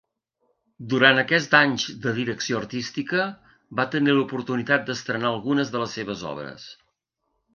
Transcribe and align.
Durant 0.93 1.19
aquests 1.23 1.57
anys 1.57 1.83
de 2.05 2.13
direcció 2.19 2.61
artística, 2.61 3.27
va 3.81 3.87
tenir 3.97 4.15
l'oportunitat 4.15 4.89
d'estrenar 4.89 5.31
algunes 5.33 5.73
de 5.75 5.83
les 5.83 5.97
seves 5.99 6.25
obres. 6.33 6.67